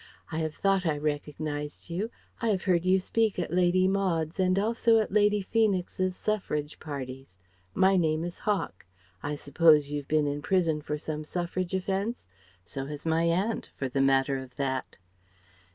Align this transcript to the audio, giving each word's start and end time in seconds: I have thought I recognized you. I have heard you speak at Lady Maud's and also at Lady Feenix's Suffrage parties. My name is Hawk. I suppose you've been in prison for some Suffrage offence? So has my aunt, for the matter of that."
I 0.31 0.39
have 0.39 0.55
thought 0.55 0.83
I 0.83 0.97
recognized 0.97 1.91
you. 1.91 2.09
I 2.41 2.47
have 2.47 2.63
heard 2.63 2.85
you 2.87 2.97
speak 2.97 3.37
at 3.37 3.53
Lady 3.53 3.87
Maud's 3.87 4.39
and 4.39 4.57
also 4.57 4.97
at 4.97 5.11
Lady 5.11 5.43
Feenix's 5.43 6.15
Suffrage 6.15 6.79
parties. 6.79 7.37
My 7.75 7.97
name 7.97 8.23
is 8.23 8.39
Hawk. 8.39 8.87
I 9.21 9.35
suppose 9.35 9.91
you've 9.91 10.07
been 10.07 10.25
in 10.25 10.41
prison 10.41 10.81
for 10.81 10.97
some 10.97 11.23
Suffrage 11.23 11.75
offence? 11.75 12.25
So 12.63 12.87
has 12.87 13.05
my 13.05 13.25
aunt, 13.25 13.69
for 13.77 13.87
the 13.87 14.01
matter 14.01 14.39
of 14.39 14.55
that." 14.55 14.97